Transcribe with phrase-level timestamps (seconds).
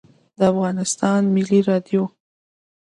[0.37, 2.03] د افغانستان ملی رادیو